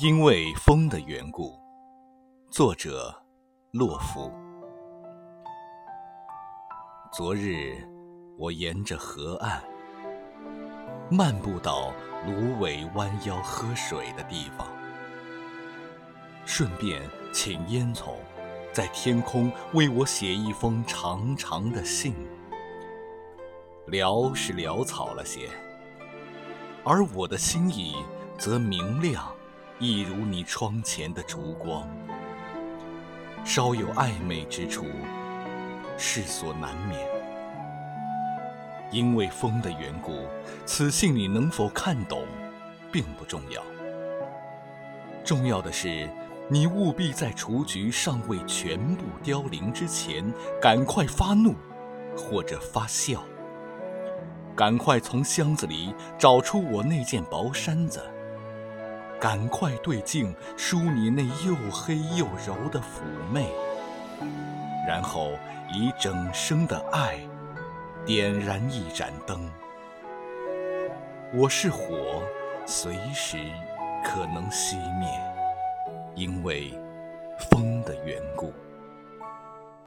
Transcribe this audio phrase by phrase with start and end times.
[0.00, 1.54] 因为风的缘故，
[2.50, 3.14] 作者
[3.72, 4.32] 洛夫。
[7.12, 7.76] 昨日
[8.38, 9.62] 我沿着河岸
[11.10, 11.92] 漫步到
[12.26, 14.66] 芦苇弯腰喝水的地方，
[16.46, 18.14] 顺便请烟囱
[18.72, 22.14] 在天空为我写一封长长的信。
[23.88, 25.50] 潦是潦草了些，
[26.82, 27.94] 而我的心意
[28.38, 29.30] 则明亮。
[29.84, 31.88] 一如你窗前的烛光，
[33.44, 34.86] 稍有暧昧之处，
[35.98, 37.00] 世所难免。
[38.92, 40.28] 因为风的缘故，
[40.64, 42.22] 此信你能否看懂，
[42.92, 43.60] 并不重要。
[45.24, 46.08] 重要的是，
[46.48, 51.56] 你务必在雏菊尚未全部凋零之前，赶快发怒，
[52.16, 53.24] 或者发笑。
[54.54, 58.00] 赶快从箱子里找出我那件薄衫子。
[59.22, 63.46] 赶快对镜梳你那又黑又柔的妩媚，
[64.84, 65.38] 然后
[65.72, 67.20] 以整生的爱
[68.04, 69.48] 点燃一盏灯。
[71.32, 72.20] 我是火，
[72.66, 73.38] 随时
[74.04, 75.08] 可能熄灭，
[76.16, 76.74] 因为
[77.48, 78.52] 风的缘故。